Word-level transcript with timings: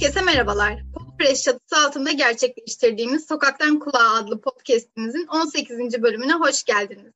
Herkese 0.00 0.24
merhabalar. 0.24 0.78
Podpress 0.94 1.44
çatısı 1.44 1.86
altında 1.86 2.10
gerçekleştirdiğimiz 2.12 3.26
Sokaktan 3.26 3.78
Kulağa 3.78 4.14
adlı 4.20 4.40
podcastimizin 4.40 5.26
18. 5.26 6.02
bölümüne 6.02 6.32
hoş 6.32 6.64
geldiniz. 6.64 7.12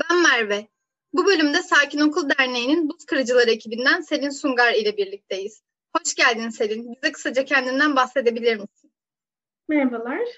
Ben 0.00 0.22
Merve. 0.22 0.66
Bu 1.12 1.26
bölümde 1.26 1.62
Sakin 1.62 2.00
Okul 2.00 2.28
Derneği'nin 2.38 2.88
Buz 2.88 3.04
Kırıcılar 3.04 3.48
ekibinden 3.48 4.00
Selin 4.00 4.30
Sungar 4.30 4.74
ile 4.74 4.96
birlikteyiz. 4.96 5.62
Hoş 5.96 6.14
geldin 6.14 6.48
Selin. 6.48 6.94
Bize 6.94 7.12
kısaca 7.12 7.44
kendinden 7.44 7.96
bahsedebilir 7.96 8.56
misin? 8.56 8.92
Merhabalar. 9.68 10.28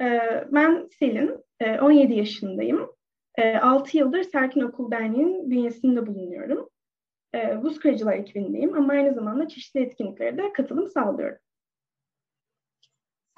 Ee, 0.00 0.44
ben 0.52 0.88
Selin. 0.98 1.44
17 1.82 2.12
ee, 2.12 2.16
yaşındayım. 2.16 2.90
6 3.62 3.90
ee, 3.96 3.98
yıldır 3.98 4.22
Sakin 4.22 4.60
Okul 4.60 4.90
Derneği'nin 4.90 5.50
bünyesinde 5.50 6.06
bulunuyorum 6.06 6.68
buz 7.34 7.78
kırıcılar 7.78 8.12
ekibindeyim 8.12 8.76
ama 8.76 8.92
aynı 8.92 9.14
zamanda 9.14 9.48
çeşitli 9.48 9.80
etkinliklere 9.80 10.36
de 10.36 10.52
katılım 10.52 10.88
sağlıyorum. 10.88 11.38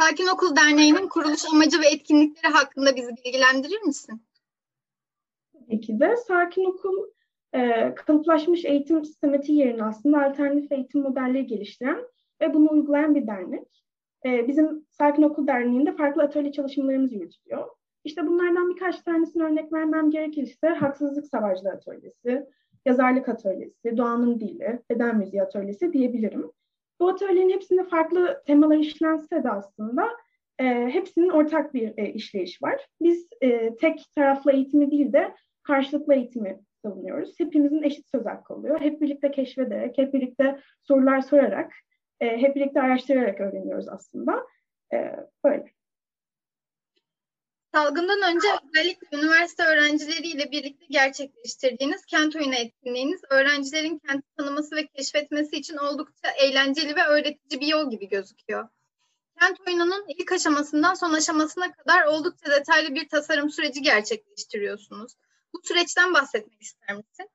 Sakin 0.01 0.27
Okul 0.27 0.57
Derneği'nin 0.57 1.09
kuruluş 1.09 1.45
amacı 1.53 1.81
ve 1.81 1.87
etkinlikleri 1.87 2.53
hakkında 2.53 2.97
bizi 2.97 3.17
bilgilendirir 3.17 3.83
misin? 3.83 4.23
Tabii 5.53 5.81
ki 5.81 6.01
de. 6.01 6.17
Sakin 6.17 6.65
Okul 6.65 6.97
e, 7.53 7.95
kalıplaşmış 7.95 8.65
eğitim 8.65 9.05
sistematiği 9.05 9.59
yerine 9.59 9.85
aslında 9.85 10.25
alternatif 10.25 10.73
eğitim 10.73 11.03
modelleri 11.03 11.47
geliştiren 11.47 12.05
ve 12.41 12.55
bunu 12.55 12.71
uygulayan 12.71 13.15
bir 13.15 13.27
dernek. 13.27 13.85
E, 14.25 14.49
bizim 14.49 14.87
Sakin 14.91 15.23
Okul 15.23 15.47
Derneği'nde 15.47 15.97
farklı 15.97 16.23
atölye 16.23 16.53
çalışmalarımız 16.53 17.13
yürütülüyor. 17.13 17.69
İşte 18.05 18.27
bunlardan 18.27 18.71
birkaç 18.71 19.01
tanesini 19.03 19.43
örnek 19.43 19.73
vermem 19.73 20.11
gerekirse 20.11 20.69
Haksızlık 20.69 21.27
Savaşları 21.27 21.75
Atölyesi, 21.75 22.47
yazarlık 22.87 23.29
atölyesi, 23.29 23.97
doğanın 23.97 24.41
dili, 24.41 24.83
beden 24.91 25.17
müziği 25.19 25.43
atölyesi 25.43 25.93
diyebilirim. 25.93 26.51
Bu 27.01 27.09
atölyenin 27.09 27.51
hepsinde 27.51 27.85
farklı 27.85 28.43
temalar 28.47 28.77
işlense 28.77 29.45
de 29.45 29.51
aslında 29.51 30.09
e, 30.59 30.65
hepsinin 30.65 31.31
ortak 31.31 31.75
bir 31.75 31.99
e, 31.99 32.13
işleyiş 32.13 32.63
var. 32.63 32.87
Biz 33.03 33.29
e, 33.41 33.77
tek 33.77 34.05
taraflı 34.15 34.53
eğitimi 34.53 34.91
değil 34.91 35.13
de 35.13 35.35
karşılıklı 35.63 36.15
eğitimi 36.15 36.61
savunuyoruz. 36.83 37.41
Hepimizin 37.41 37.83
eşit 37.83 38.11
söz 38.11 38.27
hakkı 38.27 38.55
oluyor. 38.55 38.81
Hep 38.81 39.01
birlikte 39.01 39.31
keşfederek, 39.31 39.99
hep 39.99 40.15
birlikte 40.15 40.61
sorular 40.83 41.21
sorarak, 41.21 41.73
e, 42.21 42.39
hep 42.39 42.57
birlikte 42.57 42.81
araştırarak 42.81 43.41
öğreniyoruz 43.41 43.89
aslında. 43.89 44.47
E, 44.93 45.17
böyle. 45.45 45.65
Salgından 47.75 48.35
önce 48.35 48.49
özellikle 48.69 49.19
üniversite 49.19 49.65
öğrencileriyle 49.65 50.51
birlikte 50.51 50.87
gerçekleştirdiğiniz 50.91 52.05
kent 52.05 52.37
oyunu 52.37 52.55
etkinliğiniz 52.55 53.21
öğrencilerin 53.31 53.99
kenti 53.99 54.27
tanıması 54.37 54.77
ve 54.77 54.87
keşfetmesi 54.87 55.57
için 55.57 55.77
oldukça 55.77 56.31
eğlenceli 56.31 56.97
ve 56.97 57.03
öğretici 57.03 57.61
bir 57.61 57.67
yol 57.67 57.91
gibi 57.91 58.09
gözüküyor. 58.09 58.69
Kent 59.41 59.61
oyununun 59.69 60.05
ilk 60.09 60.33
aşamasından 60.33 60.95
son 60.95 61.13
aşamasına 61.13 61.73
kadar 61.73 62.05
oldukça 62.05 62.51
detaylı 62.51 62.95
bir 62.95 63.09
tasarım 63.09 63.51
süreci 63.51 63.83
gerçekleştiriyorsunuz. 63.83 65.13
Bu 65.55 65.61
süreçten 65.63 66.15
bahsetmek 66.15 66.63
ister 66.63 66.97
misin? 66.97 67.29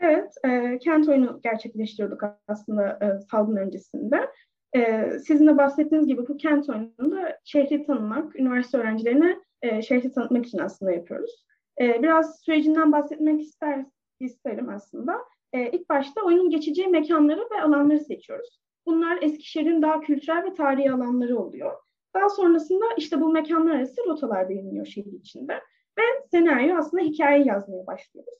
Evet, 0.00 0.34
e, 0.44 0.78
kent 0.78 1.08
oyunu 1.08 1.40
gerçekleştiriyorduk 1.42 2.22
aslında 2.48 2.88
e, 2.88 3.28
salgın 3.30 3.56
öncesinde. 3.56 4.30
Ee, 4.76 5.10
sizin 5.26 5.46
de 5.46 5.58
bahsettiğiniz 5.58 6.06
gibi 6.06 6.28
bu 6.28 6.36
kent 6.36 6.68
oyununda 6.68 7.38
şehri 7.44 7.86
tanımak, 7.86 8.36
üniversite 8.36 8.78
öğrencilerine 8.78 9.38
e, 9.62 9.82
şehri 9.82 10.12
tanıtmak 10.12 10.46
için 10.46 10.58
aslında 10.58 10.92
yapıyoruz. 10.92 11.46
E, 11.80 12.02
biraz 12.02 12.40
sürecinden 12.40 12.92
bahsetmek 12.92 13.40
ister, 13.40 13.84
isterim 14.20 14.68
aslında. 14.68 15.18
E, 15.52 15.70
ilk 15.70 15.88
başta 15.88 16.20
oyunun 16.22 16.50
geçeceği 16.50 16.88
mekanları 16.88 17.40
ve 17.40 17.62
alanları 17.62 18.00
seçiyoruz. 18.00 18.60
Bunlar 18.86 19.18
Eskişehir'in 19.22 19.82
daha 19.82 20.00
kültürel 20.00 20.44
ve 20.44 20.54
tarihi 20.54 20.92
alanları 20.92 21.38
oluyor. 21.38 21.72
Daha 22.14 22.28
sonrasında 22.28 22.84
işte 22.96 23.20
bu 23.20 23.32
mekanlar 23.32 23.74
arası 23.74 24.04
rotalar 24.06 24.48
belirleniyor 24.48 24.86
şehir 24.86 25.12
içinde. 25.12 25.54
Ve 25.98 26.02
senaryo 26.30 26.76
aslında 26.76 27.02
hikaye 27.02 27.44
yazmaya 27.44 27.86
başlıyoruz. 27.86 28.34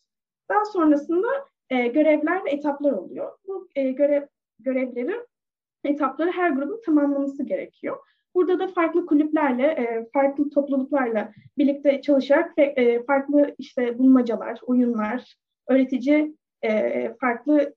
Daha 0.51 0.65
sonrasında 0.65 1.29
e, 1.71 1.87
görevler 1.87 2.45
ve 2.45 2.51
etaplar 2.51 2.93
oluyor. 2.93 3.33
Bu 3.47 3.69
e, 3.75 3.93
görev 3.93 4.27
görevleri 4.59 5.21
etapları 5.85 6.31
her 6.31 6.51
grubun 6.51 6.81
tamamlaması 6.85 7.43
gerekiyor. 7.43 7.97
Burada 8.35 8.59
da 8.59 8.69
farklı 8.69 9.07
kulüplerle, 9.07 9.67
e, 9.67 10.09
farklı 10.13 10.51
topluluklarla 10.51 11.33
birlikte 11.59 12.01
çalışarak 12.01 12.59
ve 12.59 12.63
e, 12.63 13.05
farklı 13.05 13.55
işte 13.59 13.99
bulmacalar, 13.99 14.61
oyunlar, 14.67 15.35
öğretici 15.69 16.37
e, 16.63 17.15
farklı 17.21 17.75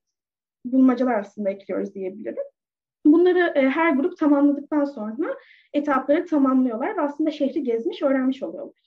bulmacalar 0.65 1.19
aslında 1.19 1.49
ekliyoruz 1.49 1.93
diyebilirim. 1.93 2.43
Bunları 3.05 3.53
her 3.55 3.93
grup 3.93 4.17
tamamladıktan 4.17 4.85
sonra 4.85 5.35
etapları 5.73 6.25
tamamlıyorlar 6.25 6.97
ve 6.97 7.01
aslında 7.01 7.31
şehri 7.31 7.63
gezmiş, 7.63 8.01
öğrenmiş 8.01 8.43
oluyorlar. 8.43 8.81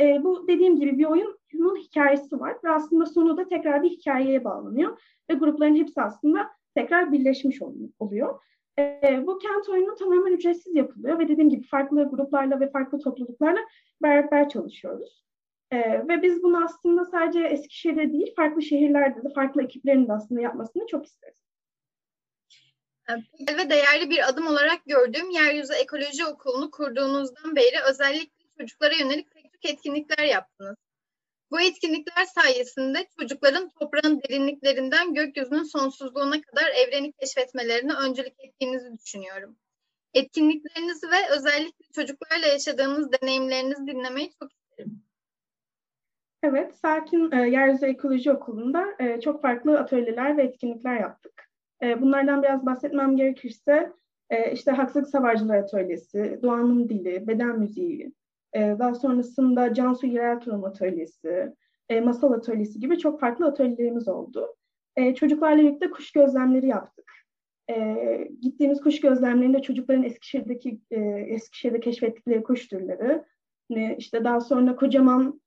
bu 0.00 0.48
dediğim 0.48 0.80
gibi 0.80 0.98
bir 0.98 1.04
oyunun 1.04 1.76
hikayesi 1.76 2.40
var 2.40 2.56
ve 2.64 2.70
aslında 2.70 3.06
sonu 3.06 3.36
da 3.36 3.48
tekrar 3.48 3.82
bir 3.82 3.90
hikayeye 3.90 4.44
bağlanıyor 4.44 4.98
ve 5.30 5.34
grupların 5.34 5.76
hepsi 5.76 6.02
aslında 6.02 6.50
tekrar 6.74 7.12
birleşmiş 7.12 7.62
oluyor. 7.98 8.40
E, 8.78 9.22
bu 9.26 9.38
kent 9.38 9.68
oyunu 9.68 9.94
tamamen 9.94 10.32
ücretsiz 10.32 10.74
yapılıyor 10.74 11.18
ve 11.18 11.28
dediğim 11.28 11.50
gibi 11.50 11.66
farklı 11.66 12.08
gruplarla 12.10 12.60
ve 12.60 12.70
farklı 12.70 12.98
topluluklarla 12.98 13.60
beraber 14.02 14.48
çalışıyoruz. 14.48 15.24
E, 15.70 16.08
ve 16.08 16.22
biz 16.22 16.42
bunu 16.42 16.64
aslında 16.64 17.04
sadece 17.04 17.44
Eskişehir'de 17.44 18.12
değil, 18.12 18.34
farklı 18.36 18.62
şehirlerde 18.62 19.24
de 19.24 19.32
farklı 19.34 19.62
ekiplerin 19.62 20.08
de 20.08 20.12
aslında 20.12 20.40
yapmasını 20.40 20.86
çok 20.86 21.06
isteriz. 21.06 21.42
Ve 23.58 23.70
değerli 23.70 24.10
bir 24.10 24.28
adım 24.28 24.46
olarak 24.46 24.84
gördüğüm 24.86 25.30
Yeryüzü 25.30 25.72
Ekoloji 25.72 26.26
Okulu'nu 26.26 26.70
kurduğunuzdan 26.70 27.56
beri 27.56 27.76
özellikle 27.90 28.44
çocuklara 28.58 28.94
yönelik 28.94 29.30
pek 29.30 29.52
çok 29.52 29.64
etkinlikler 29.64 30.24
yaptınız. 30.24 30.76
Bu 31.52 31.60
etkinlikler 31.60 32.24
sayesinde 32.24 32.98
çocukların 33.20 33.68
toprağın 33.68 34.20
derinliklerinden 34.22 35.14
gökyüzünün 35.14 35.62
sonsuzluğuna 35.62 36.40
kadar 36.40 36.70
evreni 36.70 37.12
keşfetmelerine 37.12 37.92
öncülük 37.94 38.34
ettiğinizi 38.38 38.98
düşünüyorum. 38.98 39.56
Etkinliklerinizi 40.14 41.06
ve 41.06 41.36
özellikle 41.36 41.84
çocuklarla 41.94 42.46
yaşadığınız 42.46 43.12
deneyimlerinizi 43.12 43.86
dinlemeyi 43.86 44.30
çok 44.40 44.50
isterim. 44.52 45.02
Evet, 46.42 46.74
Sakin 46.74 47.32
e, 47.32 47.36
Yeryüzü 47.36 47.86
Ekoloji 47.86 48.32
Okulu'nda 48.32 48.86
e, 48.98 49.20
çok 49.20 49.42
farklı 49.42 49.78
atölyeler 49.78 50.36
ve 50.36 50.42
etkinlikler 50.42 51.00
yaptık. 51.00 51.50
E, 51.82 52.00
bunlardan 52.00 52.42
biraz 52.42 52.66
bahsetmem 52.66 53.16
gerekirse, 53.16 53.92
e, 54.30 54.52
işte 54.52 54.70
Haksızlık 54.70 55.08
Savarcılar 55.08 55.56
Atölyesi, 55.56 56.38
Doğanın 56.42 56.88
Dili, 56.88 57.26
Beden 57.28 57.58
Müziği, 57.58 58.12
e, 58.54 58.76
daha 58.78 58.94
sonrasında 58.94 59.74
Cansu 59.74 60.06
Yerel 60.06 60.40
Turum 60.40 60.64
Atölyesi, 60.64 61.52
e, 61.88 62.00
Masal 62.00 62.32
Atölyesi 62.32 62.80
gibi 62.80 62.98
çok 62.98 63.20
farklı 63.20 63.46
atölyelerimiz 63.46 64.08
oldu. 64.08 64.54
E, 64.96 65.14
çocuklarla 65.14 65.62
birlikte 65.62 65.90
kuş 65.90 66.12
gözlemleri 66.12 66.66
yaptık. 66.66 67.12
E, 67.70 67.96
gittiğimiz 68.40 68.80
kuş 68.80 69.00
gözlemlerinde 69.00 69.62
çocukların 69.62 70.02
Eskişehir'deki 70.02 70.80
Eskişehir'de 71.26 71.80
keşfettikleri 71.80 72.42
kuş 72.42 72.68
türleri, 72.68 73.22
işte 73.98 74.24
daha 74.24 74.40
sonra 74.40 74.76
kocaman 74.76 75.40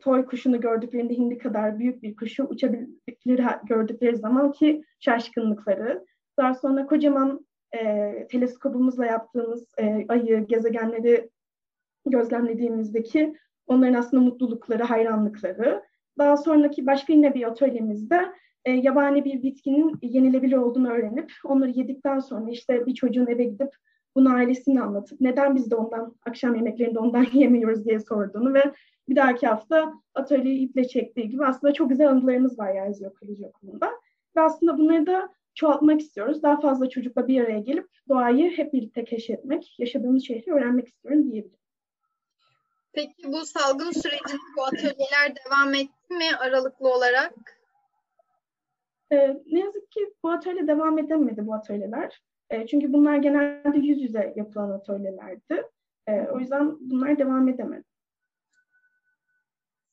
toy 0.00 0.24
kuşunu 0.26 0.60
gördüklerinde 0.60 1.14
hindi 1.14 1.38
kadar 1.38 1.78
büyük 1.78 2.02
bir 2.02 2.16
kuşu 2.16 2.44
uçabildikleri 2.44 3.44
gördükleri 3.64 4.16
zaman 4.16 4.52
ki 4.52 4.84
şaşkınlıkları, 5.00 6.04
daha 6.38 6.54
sonra 6.54 6.86
kocaman 6.86 7.46
e, 7.78 8.26
teleskopumuzla 8.30 9.06
yaptığımız 9.06 9.66
e, 9.78 10.06
ayı, 10.08 10.46
gezegenleri 10.46 11.30
gözlemlediğimizdeki 12.06 13.34
onların 13.66 13.94
aslında 13.94 14.22
mutlulukları, 14.22 14.82
hayranlıkları. 14.82 15.82
Daha 16.18 16.36
sonraki 16.36 16.86
başka 16.86 17.12
yine 17.12 17.34
bir 17.34 17.48
atölyemizde 17.48 18.32
e, 18.64 18.72
yabani 18.72 19.24
bir 19.24 19.42
bitkinin 19.42 19.98
yenilebilir 20.02 20.56
olduğunu 20.56 20.90
öğrenip 20.90 21.32
onları 21.44 21.70
yedikten 21.70 22.18
sonra 22.18 22.50
işte 22.50 22.86
bir 22.86 22.94
çocuğun 22.94 23.26
eve 23.26 23.44
gidip 23.44 23.70
bunu 24.16 24.34
ailesine 24.34 24.82
anlatıp 24.82 25.20
neden 25.20 25.56
biz 25.56 25.70
de 25.70 25.76
ondan 25.76 26.14
akşam 26.26 26.54
yemeklerinde 26.54 26.98
ondan 26.98 27.26
yemiyoruz 27.32 27.84
diye 27.84 28.00
sorduğunu 28.00 28.54
ve 28.54 28.62
bir 29.08 29.16
dahaki 29.16 29.46
hafta 29.46 29.94
atölyeyi 30.14 30.68
iple 30.68 30.88
çektiği 30.88 31.28
gibi 31.28 31.44
aslında 31.44 31.72
çok 31.72 31.90
güzel 31.90 32.08
anılarımız 32.08 32.58
var 32.58 32.74
Yeryüzü 32.74 33.06
Ekoloji 33.06 33.46
Okulu'nda. 33.46 33.90
Ve 34.36 34.40
aslında 34.40 34.78
bunları 34.78 35.06
da 35.06 35.28
çoğaltmak 35.54 36.00
istiyoruz. 36.00 36.42
Daha 36.42 36.60
fazla 36.60 36.88
çocukla 36.88 37.28
bir 37.28 37.44
araya 37.44 37.58
gelip 37.58 37.86
doğayı 38.08 38.50
hep 38.50 38.72
birlikte 38.72 39.04
keşfetmek, 39.04 39.78
yaşadığımız 39.78 40.24
şehri 40.24 40.52
öğrenmek 40.52 40.88
istiyorum 40.88 41.32
diyebilirim. 41.32 41.60
Peki 42.92 43.32
bu 43.32 43.46
salgın 43.46 43.90
sürecinde 43.90 44.42
bu 44.56 44.64
atölyeler 44.64 45.34
devam 45.46 45.74
etti 45.74 46.14
mi 46.14 46.36
aralıklı 46.38 46.88
olarak? 46.88 47.60
Ee, 49.12 49.36
ne 49.46 49.60
yazık 49.60 49.90
ki 49.90 50.14
bu 50.22 50.30
atölye 50.30 50.66
devam 50.66 50.98
edemedi 50.98 51.46
bu 51.46 51.54
atölyeler. 51.54 52.22
E, 52.50 52.66
çünkü 52.66 52.92
bunlar 52.92 53.16
genelde 53.16 53.78
yüz 53.78 54.02
yüze 54.02 54.32
yapılan 54.36 54.70
atölyelerdi. 54.70 55.62
E, 56.06 56.12
o 56.12 56.38
yüzden 56.38 56.90
bunlar 56.90 57.18
devam 57.18 57.48
edemedi. 57.48 57.84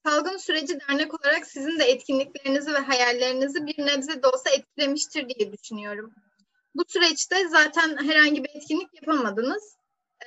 Salgın 0.06 0.38
süreci 0.38 0.80
dernek 0.80 1.14
olarak 1.14 1.48
sizin 1.48 1.80
de 1.80 1.84
etkinliklerinizi 1.84 2.74
ve 2.74 2.78
hayallerinizi 2.78 3.66
bir 3.66 3.86
nebze 3.86 4.24
de 4.24 4.28
olsa 4.28 4.50
etkilemiştir 4.50 5.30
diye 5.30 5.52
düşünüyorum. 5.52 6.14
Bu 6.76 6.84
süreçte 6.88 7.48
zaten 7.48 7.98
herhangi 7.98 8.44
bir 8.44 8.50
etkinlik 8.50 8.90
yapamadınız. 8.94 9.77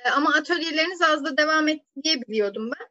E, 0.05 0.09
ama 0.09 0.29
atölyeleriniz 0.33 1.01
az 1.01 1.25
da 1.25 1.37
devam 1.37 1.67
etti 1.67 2.03
diye 2.03 2.21
biliyordum 2.21 2.69
ben. 2.79 2.87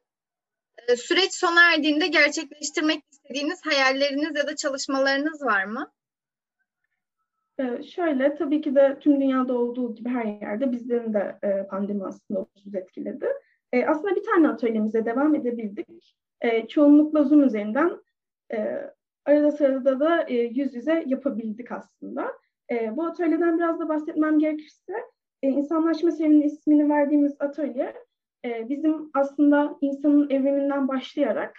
E, 0.89 0.97
süreç 0.97 1.35
sona 1.35 1.75
erdiğinde 1.75 2.07
gerçekleştirmek 2.07 3.05
istediğiniz 3.13 3.61
hayalleriniz 3.67 4.37
ya 4.37 4.47
da 4.47 4.57
çalışmalarınız 4.57 5.43
var 5.43 5.65
mı? 5.65 5.93
Ee, 7.61 7.83
şöyle, 7.83 8.35
tabii 8.35 8.61
ki 8.61 8.75
de 8.75 8.97
tüm 9.01 9.21
dünyada 9.21 9.59
olduğu 9.59 9.95
gibi 9.95 10.09
her 10.09 10.25
yerde 10.25 10.73
bizlerin 10.73 11.15
de 11.15 11.39
e, 11.43 11.67
pandemi 11.67 12.05
aslında 12.05 12.41
olumsuz 12.41 12.75
etkiledi. 12.75 13.27
E, 13.73 13.87
aslında 13.87 14.17
bir 14.17 14.25
tane 14.25 14.49
atölyemize 14.49 15.05
devam 15.05 15.35
edebildik. 15.35 16.17
E, 16.41 16.69
çoğunlukla 16.69 17.25
Zoom 17.25 17.45
üzerinden 17.45 18.01
arada 19.25 19.51
sırada 19.51 20.01
da 20.01 20.27
yüz 20.29 20.75
yüze 20.75 21.05
yapabildik 21.07 21.73
aslında. 21.73 22.33
Bu 22.91 23.07
atölyeden 23.07 23.59
biraz 23.59 23.81
da 23.81 23.89
bahsetmem 23.89 24.39
gerekirse, 24.39 24.93
e, 25.43 25.49
insanlaşma 25.49 26.11
serüveni 26.11 26.45
ismini 26.45 26.89
verdiğimiz 26.89 27.37
atölye, 27.41 27.95
e, 28.45 28.69
bizim 28.69 29.11
aslında 29.15 29.79
insanın 29.81 30.31
evriminden 30.31 30.89
başlayarak 30.89 31.57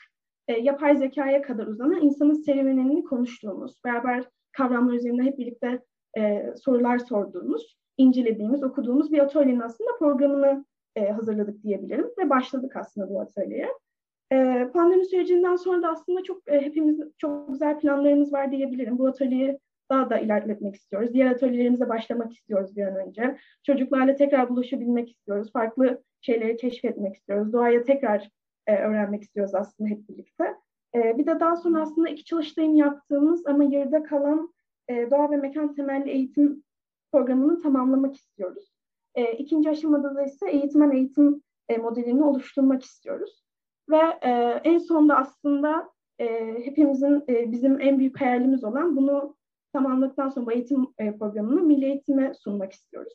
e, 0.47 0.59
yapay 0.59 0.97
zekaya 0.97 1.41
kadar 1.41 1.67
uzanan 1.67 2.01
insanın 2.01 2.33
serüvenini 2.33 3.03
konuştuğumuz, 3.03 3.75
beraber 3.85 4.23
kavramlar 4.51 4.93
üzerinde 4.93 5.23
hep 5.23 5.37
birlikte 5.37 5.81
e, 6.17 6.53
sorular 6.63 6.99
sorduğumuz, 6.99 7.77
incelediğimiz, 7.97 8.63
okuduğumuz 8.63 9.11
bir 9.11 9.19
atölyenin 9.19 9.59
aslında 9.59 9.89
programını 9.99 10.65
e, 10.95 11.09
hazırladık 11.09 11.63
diyebilirim 11.63 12.07
ve 12.17 12.29
başladık 12.29 12.75
aslında 12.75 13.09
bu 13.09 13.21
atölyeye. 13.21 13.69
E, 14.31 14.67
pandemi 14.73 15.05
sürecinden 15.05 15.55
sonra 15.55 15.81
da 15.81 15.89
aslında 15.89 16.23
çok 16.23 16.47
e, 16.47 16.61
hepimiz 16.61 16.99
çok 17.17 17.47
güzel 17.47 17.79
planlarımız 17.79 18.33
var 18.33 18.51
diyebilirim. 18.51 18.97
Bu 18.97 19.07
atölyeyi 19.07 19.59
daha 19.91 20.09
da 20.09 20.19
ilerletmek 20.19 20.75
istiyoruz. 20.75 21.13
Diğer 21.13 21.31
atölyelerimize 21.31 21.89
başlamak 21.89 22.33
istiyoruz 22.33 22.75
bir 22.75 22.87
an 22.87 22.95
önce. 22.95 23.37
Çocuklarla 23.63 24.15
tekrar 24.15 24.49
buluşabilmek 24.49 25.09
istiyoruz. 25.09 25.51
Farklı 25.51 26.03
şeyleri 26.21 26.57
keşfetmek 26.57 27.15
istiyoruz. 27.15 27.53
Doğaya 27.53 27.83
tekrar 27.83 28.29
e, 28.67 28.75
öğrenmek 28.75 29.23
istiyoruz 29.23 29.55
aslında 29.55 29.89
hep 29.89 30.09
birlikte. 30.09 30.55
E, 30.95 31.17
bir 31.17 31.25
de 31.25 31.39
daha 31.39 31.55
sonra 31.55 31.81
aslında 31.81 32.09
iki 32.09 32.25
çalıştayım 32.25 32.75
yaptığımız 32.75 33.47
ama 33.47 33.63
yarıda 33.63 34.03
kalan 34.03 34.53
e, 34.89 35.11
doğa 35.11 35.31
ve 35.31 35.37
mekan 35.37 35.73
temelli 35.73 36.09
eğitim 36.09 36.63
programını 37.11 37.61
tamamlamak 37.61 38.15
istiyoruz. 38.15 38.71
E, 39.15 39.31
ikinci 39.31 39.69
aşamada 39.69 40.15
da 40.15 40.23
ise 40.23 40.49
eğitmen 40.49 40.91
eğitim 40.91 41.41
e, 41.69 41.77
modelini 41.77 42.23
oluşturmak 42.23 42.83
istiyoruz. 42.83 43.43
Ve 43.89 44.01
e, 44.21 44.29
en 44.63 44.77
sonunda 44.77 45.17
aslında 45.17 45.89
e, 46.19 46.55
hepimizin 46.65 47.23
e, 47.29 47.51
bizim 47.51 47.81
en 47.81 47.99
büyük 47.99 48.21
hayalimiz 48.21 48.63
olan 48.63 48.95
bunu 48.95 49.35
tamamladıktan 49.73 50.29
sonra 50.29 50.45
bu 50.45 50.51
eğitim 50.51 50.87
e, 50.97 51.17
programını 51.17 51.61
milli 51.61 51.85
eğitime 51.85 52.33
sunmak 52.33 52.73
istiyoruz. 52.73 53.13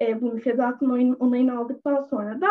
E, 0.00 0.20
bu 0.20 0.32
müfredatın 0.32 1.14
onayını 1.14 1.58
aldıktan 1.58 2.02
sonra 2.02 2.40
da 2.40 2.48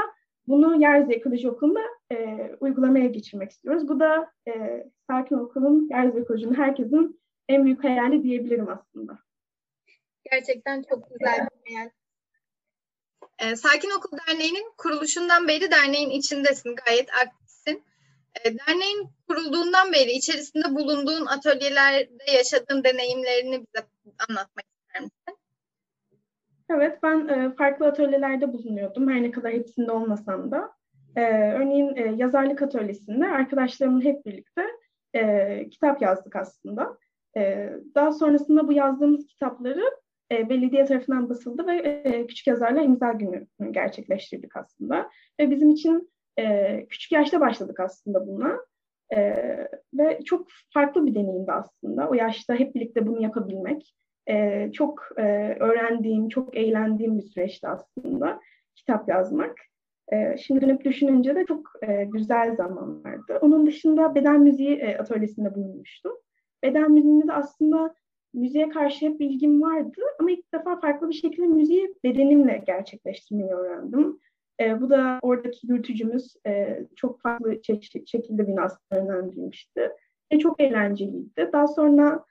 bunu 0.48 0.82
Yeryüzü 0.82 1.12
Ekoloji 1.12 1.50
Okulu'nda 1.50 1.82
e, 2.12 2.50
uygulamaya 2.60 3.06
geçirmek 3.06 3.52
istiyoruz. 3.52 3.88
Bu 3.88 4.00
da 4.00 4.32
e, 4.48 4.84
Sakin 5.08 5.36
Okul'un, 5.36 5.90
Yeryüzü 5.92 6.20
Ekoloji'nin 6.20 6.54
herkesin 6.54 7.22
en 7.50 7.66
büyük 7.66 7.84
hayali 7.84 8.24
diyebilirim 8.24 8.70
aslında. 8.70 9.20
Gerçekten 10.32 10.84
çok 10.90 11.10
güzel 11.10 11.48
bir 11.66 11.74
hayal. 11.76 11.90
Ee, 13.40 13.56
Sakin 13.56 13.90
Okul 13.98 14.18
Derneği'nin 14.28 14.74
kuruluşundan 14.78 15.48
beri 15.48 15.72
derneğin 15.72 16.10
içindesin, 16.10 16.76
gayet 16.86 17.10
aktifsin. 17.14 17.84
Ee, 18.46 18.58
derneğin 18.58 19.10
kurulduğundan 19.32 19.92
beri 19.94 20.12
içerisinde 20.12 20.76
bulunduğun 20.76 21.26
atölyelerde 21.26 22.32
yaşadığın 22.38 22.84
deneyimlerini 22.84 23.60
bize 23.60 23.86
anlatmak 24.30 24.66
ister 24.66 25.02
misin? 25.02 25.42
Evet, 26.70 27.00
ben 27.04 27.28
e, 27.28 27.56
farklı 27.56 27.88
atölyelerde 27.88 28.54
bulunuyordum, 28.54 29.10
her 29.10 29.24
ne 29.24 29.32
kadar 29.32 29.52
hepsinde 29.52 29.92
olmasam 29.92 30.52
da. 30.52 30.72
E, 31.16 31.22
örneğin 31.32 31.96
e, 31.96 32.16
yazarlık 32.18 32.62
atölyesinde 32.62 33.26
arkadaşlarımın 33.26 34.02
hep 34.02 34.26
birlikte 34.26 34.66
kitap 35.72 36.02
yazdık 36.02 36.36
aslında. 36.36 36.98
Daha 37.96 38.12
sonrasında 38.12 38.68
bu 38.68 38.74
yazdığımız 38.74 39.28
kitapları 39.28 39.84
e, 40.32 40.50
belediye 40.50 40.86
tarafından 40.86 41.30
basıldı 41.30 41.68
ve 41.68 42.26
küçük 42.28 42.48
yazarlar 42.48 42.82
imza 42.82 43.12
günü 43.12 43.48
gerçekleştirdik 43.72 44.58
aslında. 44.58 45.10
Ve 45.40 45.52
bizim 45.52 45.70
için 45.70 46.12
küçük 46.90 47.12
yaşta 47.12 47.40
başladık 47.40 47.80
aslında 47.80 48.28
buna. 48.28 48.71
E, 49.14 49.36
ve 49.94 50.20
çok 50.26 50.48
farklı 50.74 51.06
bir 51.06 51.16
deneyimdi 51.16 51.52
aslında. 51.52 52.10
O 52.10 52.14
yaşta 52.14 52.56
hep 52.56 52.76
birlikte 52.76 53.08
bunu 53.08 53.22
yapabilmek. 53.24 53.96
E, 54.30 54.70
çok 54.72 55.10
e, 55.18 55.22
öğrendiğim, 55.60 56.30
çok 56.30 56.58
eğlendiğim 56.58 57.18
bir 57.18 57.24
süreçti 57.24 57.68
aslında 57.68 58.40
kitap 58.76 59.10
yazmak. 59.10 59.56
E, 60.14 60.38
şimdi 60.38 60.62
dönüp 60.62 60.86
düşününce 60.86 61.36
de 61.36 61.46
çok 61.46 61.72
e, 61.82 62.04
güzel 62.04 62.56
zamanlardı. 62.56 63.38
Onun 63.42 63.66
dışında 63.66 64.16
beden 64.16 64.42
müziği 64.42 64.76
e, 64.76 64.98
atölyesinde 64.98 65.56
bulunmuştum. 65.56 66.14
Beden 66.64 66.92
müziğinde 66.92 67.28
de 67.28 67.34
aslında 67.34 67.94
müziğe 68.34 68.70
karşı 68.70 69.06
hep 69.06 69.20
bilgim 69.20 69.62
vardı 69.62 70.02
ama 70.20 70.32
ilk 70.32 70.54
defa 70.54 70.80
farklı 70.80 71.10
bir 71.10 71.14
şekilde 71.14 71.48
müziği 71.48 71.96
bedenimle 72.04 72.64
gerçekleştirmeyi 72.68 73.52
öğrendim. 73.52 74.20
E, 74.60 74.82
bu 74.82 74.90
da 74.90 75.20
oradaki 75.22 75.68
yürütücümüz 75.68 76.34
e, 76.48 76.80
çok 76.96 77.22
farklı 77.22 77.54
çe- 77.54 78.08
şekilde 78.08 78.48
beni 78.48 78.62
aslında. 78.62 79.32
Ve 80.34 80.40
çok 80.40 80.62
eğlenceliydi. 80.62 81.50
Daha 81.54 81.68
sonra 81.68 82.26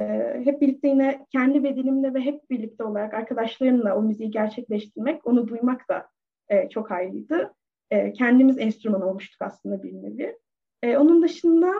e, 0.00 0.04
hep 0.44 0.60
birlikte 0.60 0.88
yine 0.88 1.26
kendi 1.32 1.64
bedenimle 1.64 2.14
ve 2.14 2.20
hep 2.20 2.50
birlikte 2.50 2.84
olarak 2.84 3.14
arkadaşlarımla 3.14 3.96
o 3.96 4.02
müziği 4.02 4.30
gerçekleştirmek, 4.30 5.26
onu 5.26 5.48
duymak 5.48 5.88
da 5.88 6.08
e, 6.48 6.68
çok 6.68 6.90
ayrıydı. 6.90 7.54
E, 7.90 8.12
kendimiz 8.12 8.58
enstrüman 8.58 9.02
olmuştuk 9.02 9.42
aslında 9.42 9.82
bir 9.82 9.92
nevi. 9.92 10.38
E, 10.82 10.96
onun 10.96 11.22
dışında 11.22 11.72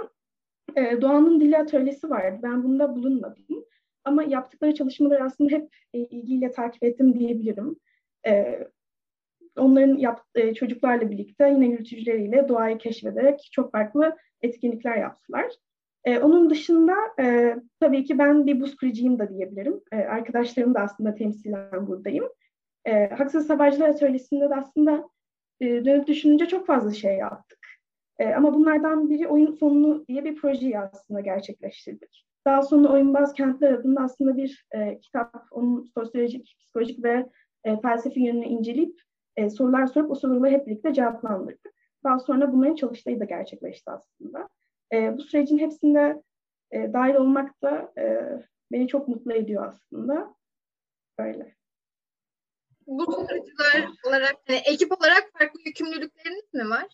e, 0.76 1.00
Doğan'ın 1.00 1.40
Dili 1.40 1.58
Atölyesi 1.58 2.10
vardı. 2.10 2.40
Ben 2.42 2.64
bunda 2.64 2.96
bulunmadım. 2.96 3.64
Ama 4.04 4.22
yaptıkları 4.22 4.74
çalışmaları 4.74 5.24
aslında 5.24 5.50
hep 5.50 5.68
e, 5.94 5.98
ilgiyle 5.98 6.50
takip 6.50 6.84
ettim 6.84 7.18
diyebilirim. 7.18 7.76
E, 8.26 8.58
onların 9.56 9.96
yap, 9.96 10.20
e, 10.34 10.54
çocuklarla 10.54 11.10
birlikte 11.10 11.48
yine 11.48 11.66
yürütücüleriyle 11.66 12.48
doğayı 12.48 12.78
keşfederek 12.78 13.48
çok 13.52 13.72
farklı 13.72 14.16
etkinlikler 14.42 14.96
yaptılar. 14.96 15.46
E, 16.04 16.18
onun 16.18 16.50
dışında 16.50 16.94
e, 17.20 17.56
tabii 17.80 18.04
ki 18.04 18.18
ben 18.18 18.46
bir 18.46 18.60
buz 18.60 18.76
kırıcıyım 18.76 19.18
da 19.18 19.28
diyebilirim. 19.28 19.80
E, 19.92 19.96
arkadaşlarım 19.96 20.74
da 20.74 20.80
aslında 20.80 21.14
temsilen 21.14 21.86
buradayım. 21.86 22.28
E, 22.84 23.08
Haksız 23.08 23.46
Sabahcılar 23.46 23.88
Atölyesi'nde 23.88 24.50
de 24.50 24.54
aslında 24.54 25.08
e, 25.60 25.84
dönüp 25.84 26.06
düşününce 26.06 26.46
çok 26.46 26.66
fazla 26.66 26.92
şey 26.92 27.16
yaptık. 27.16 27.58
E, 28.18 28.34
ama 28.34 28.54
bunlardan 28.54 29.10
biri 29.10 29.28
oyun 29.28 29.56
fonunu 29.56 30.04
diye 30.08 30.24
bir 30.24 30.36
projeyi 30.36 30.78
aslında 30.78 31.20
gerçekleştirdik. 31.20 32.26
Daha 32.46 32.62
sonra 32.62 32.92
Oyunbaz 32.92 33.32
Kentler 33.32 33.72
adında 33.72 34.00
aslında 34.00 34.36
bir 34.36 34.66
e, 34.74 35.00
kitap, 35.00 35.46
onun 35.50 35.84
sosyolojik, 35.94 36.56
psikolojik 36.60 37.04
ve 37.04 37.26
e, 37.64 37.80
felsefi 37.80 38.20
yönünü 38.20 38.44
inceleyip 38.44 39.00
e, 39.36 39.50
sorular 39.50 39.86
sorup 39.86 40.10
o 40.10 40.14
soruları 40.14 40.50
hep 40.50 40.66
birlikte 40.66 40.94
cevaplandırdık. 40.94 41.74
Daha 42.04 42.18
sonra 42.18 42.52
bunların 42.52 42.74
çalıştayı 42.74 43.20
da 43.20 43.24
gerçekleşti 43.24 43.90
aslında. 43.90 44.48
E, 44.92 45.16
bu 45.16 45.22
sürecin 45.22 45.58
hepsinde 45.58 46.22
e, 46.70 46.92
dahil 46.92 47.14
olmak 47.14 47.62
da 47.62 47.92
e, 47.98 48.22
beni 48.72 48.88
çok 48.88 49.08
mutlu 49.08 49.32
ediyor 49.32 49.66
aslında. 49.66 50.34
Böyle. 51.18 51.56
Bu 52.86 53.04
sunucular 53.04 53.88
olarak, 54.06 54.34
yani 54.48 54.60
ekip 54.66 54.92
olarak 54.92 55.30
farklı 55.38 55.60
yükümlülükleriniz 55.66 56.54
mi 56.54 56.70
var? 56.70 56.86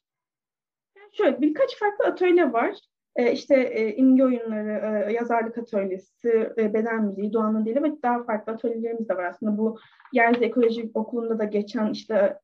Şöyle 1.12 1.40
birkaç 1.40 1.78
farklı 1.78 2.04
atölye 2.04 2.52
var. 2.52 2.78
E, 3.16 3.32
işte 3.32 3.54
e, 3.54 3.96
imge 3.96 4.24
oyunları, 4.24 5.06
e, 5.08 5.12
yazarlık 5.12 5.58
atölyesi, 5.58 6.52
e, 6.58 6.74
beden 6.74 7.04
müziği, 7.04 7.32
doğanın 7.32 7.66
dili 7.66 7.82
ve 7.82 8.02
daha 8.02 8.24
farklı 8.24 8.52
atölyelerimiz 8.52 9.08
de 9.08 9.16
var 9.16 9.24
aslında. 9.24 9.58
Bu 9.58 9.78
Yeryüzü 10.12 10.44
Ekoloji 10.44 10.90
Okulu'nda 10.94 11.38
da 11.38 11.44
geçen 11.44 11.90
işte 11.90 12.38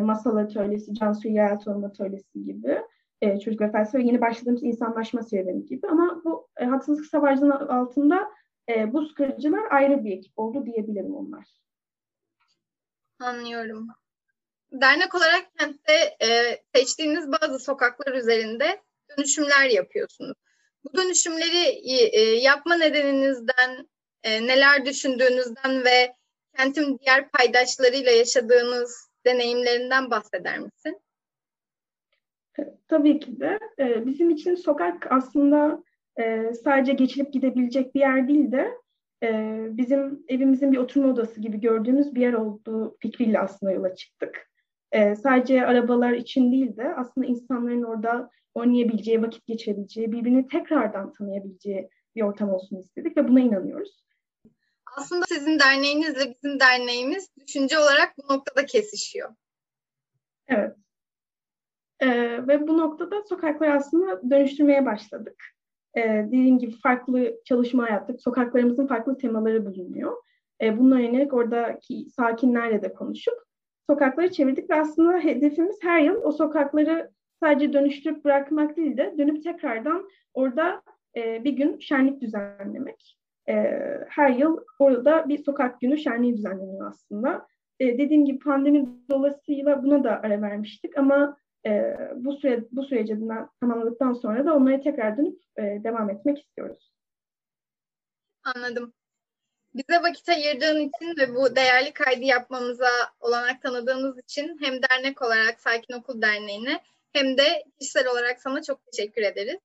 masal 0.00 0.36
atölyesi, 0.36 0.94
Cansu 0.94 1.28
Yeltoğlu 1.28 1.86
atölyesi 1.86 2.44
gibi 2.44 2.82
e, 3.20 3.40
çocuk 3.40 3.60
ve 3.60 3.72
felsefe 3.72 4.04
yeni 4.04 4.20
başladığımız 4.20 4.62
insanlaşma 4.62 5.22
serüveni 5.22 5.66
gibi. 5.66 5.86
Ama 5.88 6.22
bu 6.24 6.48
haksızlık 6.60 7.06
savaşının 7.06 7.50
altında 7.50 8.30
buz 8.86 9.14
kırıcılar 9.14 9.62
ayrı 9.70 10.04
bir 10.04 10.12
ekip 10.12 10.38
oldu 10.38 10.66
diyebilirim 10.66 11.14
onlar. 11.14 11.46
Anlıyorum 13.20 13.88
dernek 14.72 15.14
olarak 15.14 15.46
kentte 15.58 16.16
e, 16.22 16.58
seçtiğiniz 16.74 17.32
bazı 17.32 17.58
sokaklar 17.58 18.14
üzerinde 18.14 18.82
dönüşümler 19.16 19.70
yapıyorsunuz. 19.70 20.36
Bu 20.84 20.94
dönüşümleri 20.94 21.80
e, 22.12 22.20
yapma 22.20 22.76
nedeninizden, 22.76 23.88
e, 24.22 24.46
neler 24.46 24.86
düşündüğünüzden 24.86 25.84
ve 25.84 26.14
kentin 26.56 26.98
diğer 26.98 27.30
paydaşlarıyla 27.30 28.12
yaşadığınız 28.12 29.10
deneyimlerinden 29.26 30.10
bahseder 30.10 30.58
misin? 30.58 31.00
Tabii 32.88 33.20
ki 33.20 33.40
de. 33.40 33.58
E, 33.78 34.06
bizim 34.06 34.30
için 34.30 34.54
sokak 34.54 35.06
aslında 35.12 35.84
e, 36.20 36.52
sadece 36.64 36.92
geçilip 36.92 37.32
gidebilecek 37.32 37.94
bir 37.94 38.00
yer 38.00 38.28
değil 38.28 38.52
de 38.52 38.70
e, 39.22 39.56
bizim 39.70 40.24
evimizin 40.28 40.72
bir 40.72 40.78
oturma 40.78 41.08
odası 41.12 41.40
gibi 41.40 41.60
gördüğümüz 41.60 42.14
bir 42.14 42.20
yer 42.20 42.32
olduğu 42.32 42.96
fikriyle 43.00 43.40
aslında 43.40 43.72
yola 43.72 43.94
çıktık. 43.94 44.50
E, 44.92 45.14
sadece 45.16 45.66
arabalar 45.66 46.12
için 46.12 46.52
değil 46.52 46.76
de 46.76 46.94
aslında 46.94 47.26
insanların 47.26 47.82
orada 47.82 48.30
oynayabileceği, 48.54 49.22
vakit 49.22 49.46
geçirebileceği, 49.46 50.12
birbirini 50.12 50.48
tekrardan 50.48 51.12
tanıyabileceği 51.12 51.88
bir 52.16 52.22
ortam 52.22 52.50
olsun 52.50 52.76
istedik 52.76 53.16
ve 53.16 53.28
buna 53.28 53.40
inanıyoruz. 53.40 54.04
Aslında 54.96 55.24
sizin 55.28 55.58
derneğinizle 55.58 56.34
bizim 56.34 56.60
derneğimiz 56.60 57.28
düşünce 57.46 57.78
olarak 57.78 58.14
bu 58.18 58.34
noktada 58.34 58.66
kesişiyor. 58.66 59.30
Evet. 60.48 60.76
Ee, 62.00 62.46
ve 62.48 62.68
bu 62.68 62.78
noktada 62.78 63.22
sokakları 63.22 63.74
aslında 63.74 64.30
dönüştürmeye 64.30 64.86
başladık. 64.86 65.44
Ee, 65.96 66.00
dediğim 66.26 66.58
gibi 66.58 66.76
farklı 66.78 67.40
çalışma 67.44 67.88
yaptık. 67.88 68.22
Sokaklarımızın 68.22 68.86
farklı 68.86 69.18
temaları 69.18 69.66
bulunuyor. 69.66 70.16
Ee, 70.62 70.78
bununla 70.78 71.00
yönelik 71.00 71.32
oradaki 71.32 72.10
sakinlerle 72.10 72.82
de 72.82 72.92
konuşup 72.92 73.34
sokakları 73.90 74.32
çevirdik 74.32 74.70
ve 74.70 74.74
aslında 74.74 75.18
hedefimiz 75.18 75.78
her 75.82 76.00
yıl 76.00 76.22
o 76.22 76.32
sokakları 76.32 77.10
sadece 77.40 77.72
dönüştürüp 77.72 78.24
bırakmak 78.24 78.76
değil 78.76 78.96
de 78.96 79.14
dönüp 79.18 79.44
tekrardan 79.44 80.08
orada 80.34 80.82
e, 81.16 81.44
bir 81.44 81.52
gün 81.52 81.78
şenlik 81.78 82.20
düzenlemek. 82.20 83.18
E, 83.48 83.54
her 84.08 84.30
yıl 84.30 84.58
orada 84.78 85.28
bir 85.28 85.44
sokak 85.44 85.80
günü 85.80 85.98
şenliği 85.98 86.36
düzenleniyor 86.36 86.88
aslında. 86.88 87.46
E, 87.80 87.98
dediğim 87.98 88.24
gibi 88.24 88.38
pandemi 88.38 88.88
dolayısıyla 89.10 89.82
buna 89.82 90.04
da 90.04 90.10
ara 90.10 90.42
vermiştik 90.42 90.98
ama 90.98 91.36
e, 91.66 91.96
bu 92.14 92.32
süre 92.32 92.64
bu 92.72 92.82
süreci 92.82 93.18
tamamladıktan 93.60 94.12
sonra 94.12 94.46
da 94.46 94.54
onlara 94.54 94.80
tekrar 94.80 95.16
dönüp 95.16 95.40
e, 95.56 95.62
devam 95.62 96.10
etmek 96.10 96.38
istiyoruz. 96.38 96.92
Anladım. 98.44 98.92
Bize 99.74 100.02
vakit 100.02 100.28
ayırdığın 100.28 100.80
için 100.80 101.16
ve 101.18 101.34
bu 101.34 101.56
değerli 101.56 101.92
kaydı 101.92 102.24
yapmamıza 102.24 102.88
olanak 103.20 103.62
tanıdığınız 103.62 104.18
için 104.18 104.58
hem 104.60 104.74
dernek 104.82 105.22
olarak 105.22 105.60
Sakin 105.60 105.94
Okul 105.94 106.22
Derneği'ne 106.22 106.80
hem 107.12 107.38
de 107.38 107.64
kişisel 107.80 108.08
olarak 108.08 108.40
sana 108.40 108.62
çok 108.62 108.80
teşekkür 108.92 109.22
ederiz. 109.22 109.58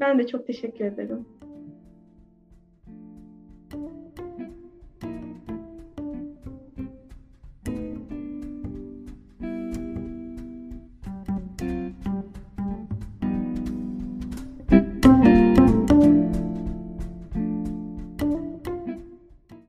Ben 0.00 0.18
de 0.18 0.26
çok 0.26 0.46
teşekkür 0.46 0.84
ederim. 0.84 1.28